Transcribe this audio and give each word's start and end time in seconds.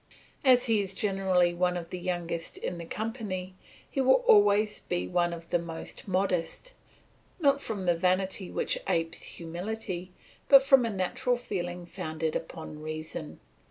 As 0.43 0.65
he 0.65 0.81
is 0.81 0.95
generally 0.95 1.53
one 1.53 1.77
of 1.77 1.91
the 1.91 1.99
youngest 1.99 2.57
in 2.57 2.79
the 2.79 2.87
company, 2.87 3.53
he 3.87 4.01
will 4.01 4.23
always 4.25 4.79
be 4.79 5.07
one 5.07 5.31
of 5.31 5.51
the 5.51 5.59
most 5.59 6.07
modest, 6.07 6.73
not 7.39 7.61
from 7.61 7.85
the 7.85 7.93
vanity 7.93 8.49
which 8.49 8.79
apes 8.89 9.21
humility, 9.23 10.11
but 10.49 10.63
from 10.63 10.85
a 10.85 10.89
natural 10.89 11.35
feeling 11.35 11.85
founded 11.85 12.35
upon 12.35 12.81
reason. 12.81 13.39